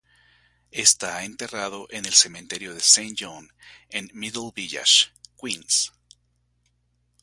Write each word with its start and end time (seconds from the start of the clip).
Está 0.71 1.25
enterrado 1.25 1.85
en 1.91 2.05
el 2.07 2.13
cementerio 2.15 2.73
de 2.73 2.79
Saint 2.79 3.15
John 3.21 3.53
en 3.89 4.09
Middle 4.15 4.49
Village, 4.55 5.09
Queens. 5.39 5.93